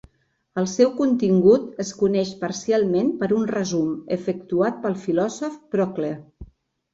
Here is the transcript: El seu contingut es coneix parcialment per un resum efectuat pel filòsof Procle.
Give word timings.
El 0.59 0.67
seu 0.69 0.87
contingut 1.01 1.83
es 1.83 1.91
coneix 1.99 2.31
parcialment 2.39 3.11
per 3.19 3.29
un 3.41 3.45
resum 3.53 3.93
efectuat 4.17 4.81
pel 4.87 4.97
filòsof 5.05 5.61
Procle. 5.77 6.11